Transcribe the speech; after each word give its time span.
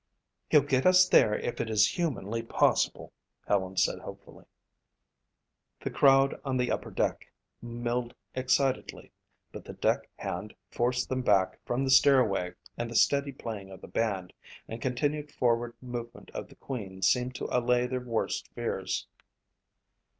"He'll 0.49 0.63
get 0.63 0.87
us 0.87 1.07
there 1.07 1.35
if 1.37 1.61
it 1.61 1.69
is 1.69 1.89
humanly 1.89 2.41
possible," 2.41 3.13
Helen 3.47 3.77
said 3.77 3.99
hopefully. 3.99 4.45
The 5.81 5.91
crowd 5.91 6.41
on 6.43 6.57
the 6.57 6.71
upper 6.71 6.89
deck 6.89 7.31
milled 7.61 8.15
excitedly 8.33 9.11
but 9.51 9.63
the 9.63 9.73
deck 9.73 10.09
hand 10.15 10.55
forced 10.71 11.07
them 11.07 11.21
back 11.21 11.59
from 11.67 11.83
the 11.83 11.91
stairway 11.91 12.53
and 12.75 12.89
the 12.89 12.95
steady 12.95 13.31
playing 13.31 13.69
of 13.69 13.79
the 13.79 13.87
band 13.87 14.33
and 14.67 14.81
continued 14.81 15.31
forward 15.31 15.75
movement 15.83 16.31
of 16.33 16.47
the 16.47 16.55
Queen 16.55 17.03
seemed 17.03 17.35
to 17.35 17.47
allay 17.55 17.85
their 17.85 17.99
worst 18.01 18.47
fears. 18.55 19.05